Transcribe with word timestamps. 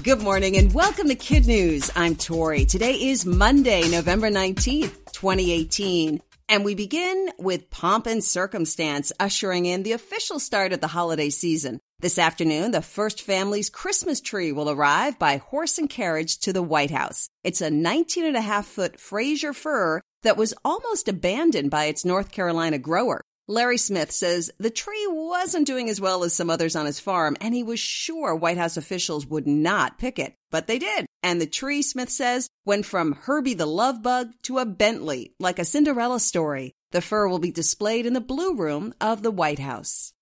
Good 0.00 0.22
morning 0.22 0.56
and 0.56 0.72
welcome 0.72 1.08
to 1.08 1.14
Kid 1.14 1.46
News. 1.46 1.90
I'm 1.94 2.16
Tori. 2.16 2.64
Today 2.64 2.94
is 2.94 3.26
Monday, 3.26 3.86
November 3.90 4.30
19th, 4.30 5.12
2018. 5.12 6.22
And 6.48 6.64
we 6.64 6.74
begin 6.74 7.28
with 7.38 7.68
pomp 7.68 8.06
and 8.06 8.24
circumstance, 8.24 9.12
ushering 9.20 9.66
in 9.66 9.82
the 9.82 9.92
official 9.92 10.40
start 10.40 10.72
of 10.72 10.80
the 10.80 10.86
holiday 10.86 11.28
season. 11.28 11.78
This 12.00 12.18
afternoon, 12.18 12.70
the 12.70 12.80
first 12.80 13.20
family's 13.20 13.68
Christmas 13.68 14.22
tree 14.22 14.50
will 14.50 14.70
arrive 14.70 15.18
by 15.18 15.36
horse 15.36 15.76
and 15.76 15.90
carriage 15.90 16.38
to 16.38 16.54
the 16.54 16.62
White 16.62 16.90
House. 16.90 17.28
It's 17.44 17.60
a 17.60 17.70
19 17.70 18.24
and 18.24 18.36
a 18.36 18.40
half 18.40 18.66
foot 18.66 18.98
Fraser 18.98 19.52
fir 19.52 20.00
that 20.22 20.38
was 20.38 20.54
almost 20.64 21.06
abandoned 21.06 21.70
by 21.70 21.84
its 21.84 22.04
North 22.04 22.32
Carolina 22.32 22.78
grower. 22.78 23.20
Larry 23.48 23.78
Smith 23.78 24.12
says 24.12 24.52
the 24.58 24.70
tree 24.70 25.06
wasn't 25.08 25.66
doing 25.66 25.90
as 25.90 26.00
well 26.00 26.22
as 26.22 26.32
some 26.32 26.48
others 26.48 26.76
on 26.76 26.86
his 26.86 27.00
farm, 27.00 27.36
and 27.40 27.54
he 27.54 27.64
was 27.64 27.80
sure 27.80 28.34
White 28.34 28.56
House 28.56 28.76
officials 28.76 29.26
would 29.26 29.46
not 29.46 29.98
pick 29.98 30.18
it. 30.18 30.34
But 30.50 30.68
they 30.68 30.78
did. 30.78 31.06
And 31.24 31.40
the 31.40 31.46
tree, 31.46 31.82
Smith 31.82 32.10
says, 32.10 32.48
went 32.64 32.86
from 32.86 33.12
Herbie 33.12 33.54
the 33.54 33.66
Love 33.66 34.02
Bug 34.02 34.30
to 34.42 34.58
a 34.58 34.66
Bentley, 34.66 35.34
like 35.40 35.58
a 35.58 35.64
Cinderella 35.64 36.20
story. 36.20 36.72
The 36.92 37.00
fir 37.00 37.26
will 37.26 37.40
be 37.40 37.50
displayed 37.50 38.06
in 38.06 38.12
the 38.12 38.20
Blue 38.20 38.54
Room 38.54 38.94
of 39.00 39.22
the 39.22 39.30
White 39.30 39.58
House. 39.58 40.12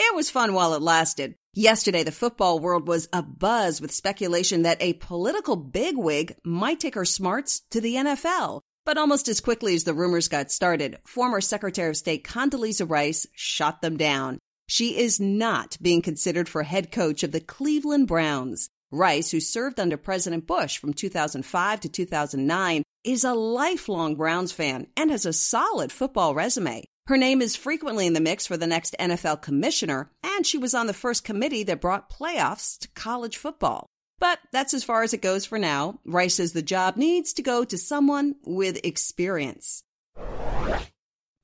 It 0.00 0.14
was 0.14 0.30
fun 0.30 0.52
while 0.52 0.74
it 0.74 0.82
lasted. 0.82 1.34
Yesterday, 1.54 2.04
the 2.04 2.12
football 2.12 2.58
world 2.58 2.86
was 2.86 3.08
abuzz 3.08 3.80
with 3.80 3.90
speculation 3.90 4.62
that 4.62 4.80
a 4.80 4.92
political 4.92 5.56
bigwig 5.56 6.36
might 6.44 6.78
take 6.78 6.94
her 6.94 7.04
smarts 7.04 7.62
to 7.70 7.80
the 7.80 7.94
NFL. 7.94 8.60
But 8.88 8.96
almost 8.96 9.28
as 9.28 9.42
quickly 9.42 9.74
as 9.74 9.84
the 9.84 9.92
rumors 9.92 10.28
got 10.28 10.50
started, 10.50 10.96
former 11.04 11.42
Secretary 11.42 11.90
of 11.90 11.96
State 11.98 12.24
Condoleezza 12.24 12.88
Rice 12.88 13.26
shot 13.34 13.82
them 13.82 13.98
down. 13.98 14.38
She 14.66 14.96
is 14.96 15.20
not 15.20 15.76
being 15.82 16.00
considered 16.00 16.48
for 16.48 16.62
head 16.62 16.90
coach 16.90 17.22
of 17.22 17.30
the 17.30 17.40
Cleveland 17.40 18.06
Browns. 18.06 18.70
Rice, 18.90 19.30
who 19.30 19.40
served 19.40 19.78
under 19.78 19.98
President 19.98 20.46
Bush 20.46 20.78
from 20.78 20.94
2005 20.94 21.80
to 21.80 21.88
2009, 21.90 22.82
is 23.04 23.24
a 23.24 23.34
lifelong 23.34 24.16
Browns 24.16 24.52
fan 24.52 24.86
and 24.96 25.10
has 25.10 25.26
a 25.26 25.34
solid 25.34 25.92
football 25.92 26.34
resume. 26.34 26.82
Her 27.08 27.18
name 27.18 27.42
is 27.42 27.56
frequently 27.56 28.06
in 28.06 28.14
the 28.14 28.20
mix 28.20 28.46
for 28.46 28.56
the 28.56 28.66
next 28.66 28.96
NFL 28.98 29.42
commissioner, 29.42 30.10
and 30.22 30.46
she 30.46 30.56
was 30.56 30.72
on 30.72 30.86
the 30.86 30.94
first 30.94 31.24
committee 31.24 31.64
that 31.64 31.82
brought 31.82 32.10
playoffs 32.10 32.78
to 32.78 32.88
college 32.94 33.36
football. 33.36 33.90
But 34.20 34.38
that's 34.52 34.74
as 34.74 34.84
far 34.84 35.02
as 35.02 35.14
it 35.14 35.22
goes 35.22 35.46
for 35.46 35.58
now. 35.58 36.00
Rice 36.04 36.34
says 36.34 36.52
the 36.52 36.62
job 36.62 36.96
needs 36.96 37.32
to 37.34 37.42
go 37.42 37.64
to 37.64 37.78
someone 37.78 38.34
with 38.44 38.84
experience. 38.84 39.84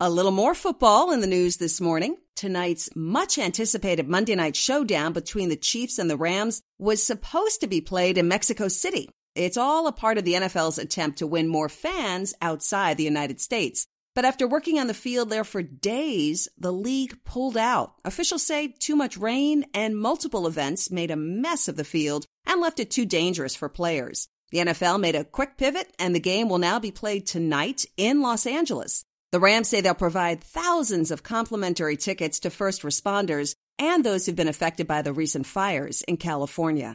A 0.01 0.11
little 0.11 0.33
more 0.33 0.55
football 0.55 1.13
in 1.13 1.21
the 1.21 1.27
news 1.27 1.57
this 1.57 1.81
morning. 1.81 2.17
Tonight's 2.35 2.91
much 2.97 3.39
anticipated 3.39 4.09
Monday 4.09 4.35
night 4.35 4.57
showdown 4.57 5.13
between 5.13 5.49
the 5.49 5.57
Chiefs 5.57 6.01
and 6.01 6.11
the 6.11 6.17
Rams 6.17 6.63
was 6.79 7.03
supposed 7.03 7.61
to 7.61 7.69
be 7.69 7.81
played 7.81 8.19
in 8.19 8.27
Mexico 8.27 8.67
City. 8.67 9.09
It's 9.37 9.57
all 9.57 9.87
a 9.87 9.93
part 9.93 10.19
of 10.19 10.25
the 10.25 10.35
NFL's 10.35 10.79
attempt 10.79 11.19
to 11.19 11.27
win 11.27 11.49
more 11.49 11.69
fans 11.69 12.35
outside 12.43 12.97
the 12.97 13.05
United 13.05 13.41
States. 13.41 13.87
But 14.15 14.25
after 14.25 14.47
working 14.47 14.79
on 14.79 14.87
the 14.87 14.95
field 14.95 15.29
there 15.29 15.45
for 15.45 15.63
days, 15.63 16.49
the 16.57 16.73
league 16.73 17.19
pulled 17.25 17.57
out. 17.57 17.95
Officials 18.05 18.45
say 18.45 18.69
too 18.69 18.95
much 18.95 19.17
rain 19.17 19.65
and 19.75 19.99
multiple 19.99 20.47
events 20.47 20.91
made 20.91 21.11
a 21.11 21.17
mess 21.17 21.67
of 21.67 21.77
the 21.77 21.85
field 21.85 22.27
and 22.47 22.61
left 22.61 22.79
it 22.79 22.91
too 22.91 23.07
dangerous 23.07 23.57
for 23.57 23.69
players. 23.69 24.29
The 24.51 24.59
NFL 24.59 25.01
made 25.01 25.17
a 25.17 25.25
quick 25.25 25.57
pivot 25.57 25.93
and 25.99 26.15
the 26.15 26.21
game 26.21 26.49
will 26.49 26.59
now 26.59 26.79
be 26.79 26.93
played 26.93 27.27
tonight 27.27 27.85
in 27.97 28.23
Los 28.23 28.47
Angeles. 28.47 29.05
The 29.33 29.41
Rams 29.41 29.69
say 29.69 29.81
they'll 29.81 29.95
provide 29.95 30.45
thousands 30.45 31.11
of 31.11 31.25
complimentary 31.25 31.97
tickets 31.97 32.39
to 32.41 32.51
first 32.51 32.83
responders 32.83 33.57
and 33.81 34.05
those 34.05 34.27
who've 34.27 34.37
been 34.37 34.47
affected 34.47 34.87
by 34.87 35.03
the 35.03 35.13
recent 35.13 35.45
fires 35.45 36.03
in 36.03 36.19
California. 36.19 36.95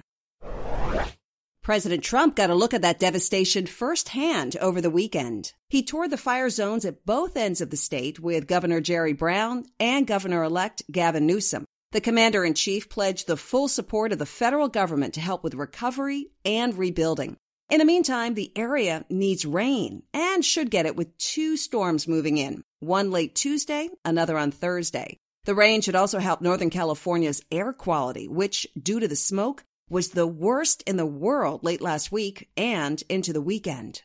President 1.70 2.04
Trump 2.04 2.36
got 2.36 2.50
a 2.50 2.56
look 2.56 2.74
at 2.74 2.82
that 2.82 2.98
devastation 2.98 3.68
firsthand 3.68 4.58
over 4.58 4.82
the 4.82 4.90
weekend. 4.90 5.54
He 5.70 5.84
toured 5.84 6.10
the 6.10 6.18
fire 6.18 6.50
zones 6.50 6.84
at 6.84 7.06
both 7.06 7.38
ends 7.38 7.62
of 7.62 7.70
the 7.70 7.78
state 7.78 8.20
with 8.20 8.48
Governor 8.48 8.82
Jerry 8.82 9.14
Brown 9.14 9.66
and 9.80 10.08
Governor 10.08 10.42
elect 10.42 10.82
Gavin 10.92 11.28
Newsom. 11.28 11.66
The 11.92 12.02
commander 12.02 12.44
in 12.44 12.56
chief 12.56 12.90
pledged 12.90 13.28
the 13.28 13.38
full 13.38 13.68
support 13.68 14.12
of 14.12 14.18
the 14.18 14.26
federal 14.26 14.68
government 14.68 15.14
to 15.14 15.22
help 15.22 15.44
with 15.44 15.54
recovery 15.54 16.32
and 16.44 16.76
rebuilding. 16.76 17.38
In 17.70 17.78
the 17.78 17.86
meantime, 17.86 18.34
the 18.34 18.52
area 18.56 19.06
needs 19.08 19.46
rain 19.46 20.02
and 20.12 20.44
should 20.44 20.72
get 20.72 20.88
it 20.88 20.96
with 20.96 21.16
two 21.20 21.56
storms 21.56 22.08
moving 22.08 22.40
in, 22.40 22.64
one 22.80 23.12
late 23.12 23.36
Tuesday, 23.36 23.90
another 24.04 24.40
on 24.40 24.50
Thursday. 24.50 25.20
The 25.46 25.54
rain 25.54 25.82
should 25.82 25.96
also 25.96 26.18
help 26.18 26.42
Northern 26.42 26.70
California's 26.70 27.44
air 27.52 27.74
quality, 27.74 28.28
which, 28.28 28.68
due 28.82 29.00
to 29.00 29.08
the 29.08 29.16
smoke, 29.16 29.64
was 29.90 30.10
the 30.10 30.28
worst 30.28 30.84
in 30.88 30.98
the 30.98 31.06
world 31.06 31.64
late 31.64 31.82
last 31.82 32.12
week 32.12 32.50
and 32.56 33.04
into 33.10 33.34
the 33.34 33.42
weekend. 33.42 34.04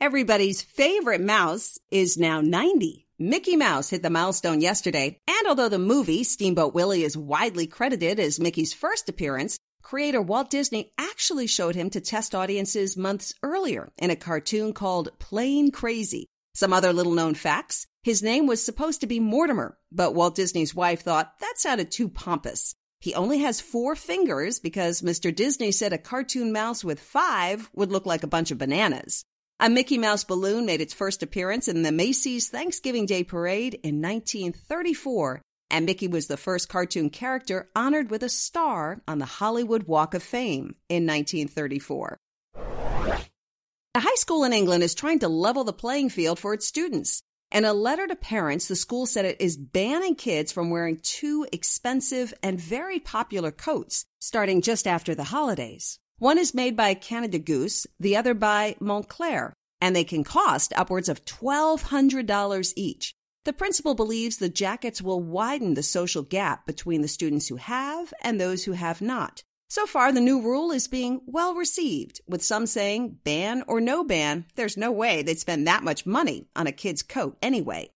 Everybody's 0.00 0.62
favorite 0.62 1.20
mouse 1.20 1.78
is 1.90 2.16
now 2.16 2.40
90. 2.40 3.06
Mickey 3.18 3.56
Mouse 3.56 3.88
hit 3.88 4.02
the 4.02 4.10
milestone 4.10 4.60
yesterday, 4.60 5.18
and 5.26 5.48
although 5.48 5.70
the 5.70 5.78
movie 5.78 6.22
Steamboat 6.22 6.74
Willie 6.74 7.02
is 7.02 7.16
widely 7.16 7.66
credited 7.66 8.20
as 8.20 8.38
Mickey's 8.38 8.74
first 8.74 9.08
appearance, 9.08 9.58
creator 9.82 10.20
Walt 10.20 10.50
Disney 10.50 10.92
actually 10.98 11.46
showed 11.46 11.74
him 11.74 11.88
to 11.90 12.00
test 12.00 12.34
audiences 12.34 12.94
months 12.96 13.32
earlier 13.42 13.88
in 13.96 14.10
a 14.10 14.16
cartoon 14.16 14.74
called 14.74 15.18
Plane 15.18 15.70
Crazy. 15.70 16.26
Some 16.54 16.74
other 16.74 16.92
little 16.92 17.14
known 17.14 17.34
facts. 17.34 17.86
His 18.02 18.22
name 18.22 18.46
was 18.46 18.62
supposed 18.62 19.00
to 19.00 19.06
be 19.06 19.18
Mortimer, 19.18 19.78
but 19.90 20.14
Walt 20.14 20.34
Disney's 20.34 20.74
wife 20.74 21.00
thought 21.02 21.32
that 21.40 21.54
sounded 21.56 21.90
too 21.90 22.08
pompous. 22.08 22.74
He 23.00 23.14
only 23.14 23.38
has 23.38 23.60
four 23.60 23.94
fingers 23.94 24.58
because 24.58 25.02
Mr. 25.02 25.34
Disney 25.34 25.72
said 25.72 25.92
a 25.92 25.98
cartoon 25.98 26.52
mouse 26.52 26.82
with 26.84 27.00
five 27.00 27.70
would 27.74 27.92
look 27.92 28.06
like 28.06 28.22
a 28.22 28.28
bunch 28.28 28.50
of 28.50 28.58
bananas. 28.58 29.24
A 29.58 29.70
Mickey 29.70 29.96
Mouse 29.96 30.24
balloon 30.24 30.66
made 30.66 30.80
its 30.80 30.92
first 30.92 31.22
appearance 31.22 31.66
in 31.66 31.82
the 31.82 31.92
Macy's 31.92 32.48
Thanksgiving 32.48 33.06
Day 33.06 33.24
Parade 33.24 33.74
in 33.82 34.02
1934, 34.02 35.40
and 35.70 35.86
Mickey 35.86 36.08
was 36.08 36.26
the 36.26 36.36
first 36.36 36.68
cartoon 36.68 37.08
character 37.08 37.70
honored 37.74 38.10
with 38.10 38.22
a 38.22 38.28
star 38.28 39.00
on 39.08 39.18
the 39.18 39.24
Hollywood 39.24 39.84
Walk 39.84 40.12
of 40.12 40.22
Fame 40.22 40.74
in 40.90 41.06
1934. 41.06 42.18
A 42.54 44.00
high 44.00 44.14
school 44.16 44.44
in 44.44 44.52
England 44.52 44.82
is 44.82 44.94
trying 44.94 45.20
to 45.20 45.28
level 45.28 45.64
the 45.64 45.72
playing 45.72 46.10
field 46.10 46.38
for 46.38 46.52
its 46.52 46.66
students. 46.66 47.22
In 47.56 47.64
a 47.64 47.72
letter 47.72 48.06
to 48.06 48.14
parents, 48.14 48.68
the 48.68 48.76
school 48.76 49.06
said 49.06 49.24
it 49.24 49.40
is 49.40 49.56
banning 49.56 50.14
kids 50.14 50.52
from 50.52 50.68
wearing 50.68 50.98
two 51.02 51.46
expensive 51.50 52.34
and 52.42 52.60
very 52.60 53.00
popular 53.00 53.50
coats 53.50 54.04
starting 54.18 54.60
just 54.60 54.86
after 54.86 55.14
the 55.14 55.24
holidays. 55.24 55.98
One 56.18 56.36
is 56.36 56.52
made 56.52 56.76
by 56.76 56.92
Canada 56.92 57.38
Goose, 57.38 57.86
the 57.98 58.14
other 58.14 58.34
by 58.34 58.76
Moncler, 58.78 59.52
and 59.80 59.96
they 59.96 60.04
can 60.04 60.22
cost 60.22 60.74
upwards 60.76 61.08
of 61.08 61.24
$1,200 61.24 62.72
each. 62.76 63.14
The 63.46 63.54
principal 63.54 63.94
believes 63.94 64.36
the 64.36 64.50
jackets 64.50 65.00
will 65.00 65.22
widen 65.22 65.72
the 65.72 65.82
social 65.82 66.24
gap 66.24 66.66
between 66.66 67.00
the 67.00 67.08
students 67.08 67.48
who 67.48 67.56
have 67.56 68.12
and 68.20 68.38
those 68.38 68.64
who 68.64 68.72
have 68.72 69.00
not. 69.00 69.44
So 69.68 69.86
far, 69.86 70.12
the 70.12 70.20
new 70.20 70.40
rule 70.40 70.70
is 70.70 70.88
being 70.88 71.20
well 71.26 71.54
received, 71.54 72.20
with 72.28 72.44
some 72.44 72.66
saying, 72.66 73.18
ban 73.24 73.64
or 73.66 73.80
no 73.80 74.04
ban, 74.04 74.44
there's 74.54 74.76
no 74.76 74.92
way 74.92 75.22
they'd 75.22 75.40
spend 75.40 75.66
that 75.66 75.82
much 75.82 76.06
money 76.06 76.46
on 76.54 76.66
a 76.66 76.72
kid's 76.72 77.02
coat 77.02 77.38
anyway. 77.42 77.90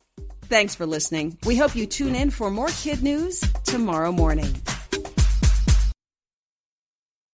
Thanks 0.42 0.74
for 0.74 0.84
listening. 0.84 1.38
We 1.46 1.56
hope 1.56 1.74
you 1.74 1.86
tune 1.86 2.14
in 2.14 2.30
for 2.30 2.50
more 2.50 2.68
kid 2.68 3.02
news 3.02 3.40
tomorrow 3.64 4.12
morning. 4.12 4.54